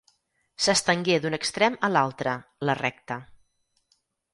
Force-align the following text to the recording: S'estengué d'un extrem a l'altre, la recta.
S'estengué 0.67 1.19
d'un 1.25 1.39
extrem 1.39 1.77
a 1.89 1.93
l'altre, 1.95 2.37
la 2.71 2.81
recta. 2.85 3.23